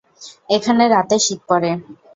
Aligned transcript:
এখানে 0.49 0.83
রাতে 0.87 1.15
শীত 1.25 1.39
পরে। 1.49 1.71